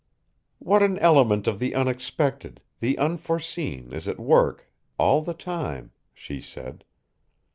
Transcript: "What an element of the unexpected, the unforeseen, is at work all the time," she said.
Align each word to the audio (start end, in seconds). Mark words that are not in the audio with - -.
"What 0.57 0.81
an 0.81 0.97
element 0.97 1.45
of 1.45 1.59
the 1.59 1.75
unexpected, 1.75 2.59
the 2.79 2.97
unforeseen, 2.97 3.93
is 3.93 4.07
at 4.07 4.19
work 4.19 4.67
all 4.97 5.21
the 5.21 5.35
time," 5.35 5.91
she 6.11 6.41
said. 6.41 6.83